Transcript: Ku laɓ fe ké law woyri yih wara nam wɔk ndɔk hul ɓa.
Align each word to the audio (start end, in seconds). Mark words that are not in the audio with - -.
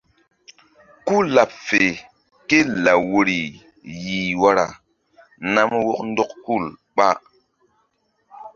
Ku 1.05 1.15
laɓ 1.35 1.51
fe 1.67 1.81
ké 2.47 2.57
law 2.83 3.01
woyri 3.11 3.39
yih 4.03 4.31
wara 4.41 4.65
nam 5.53 5.69
wɔk 5.87 5.99
ndɔk 6.09 6.31
hul 6.43 6.65
ɓa. 6.95 7.07